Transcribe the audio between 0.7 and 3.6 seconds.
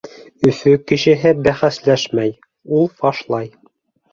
кешеһе бәхәсләшмәй, ул фашлай.